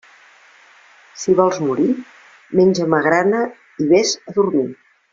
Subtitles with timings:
[1.25, 1.87] Si vols morir,
[2.61, 3.45] menja magrana
[3.87, 4.69] i vés a dormir.